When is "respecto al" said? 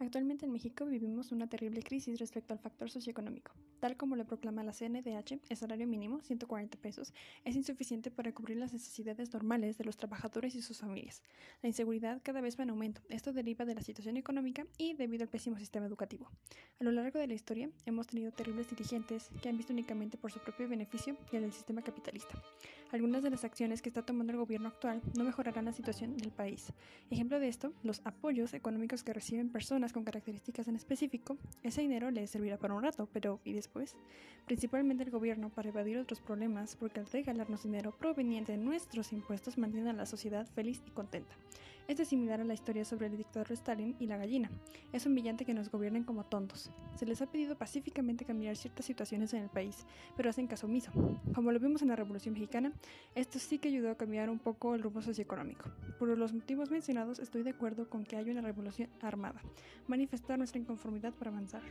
2.18-2.58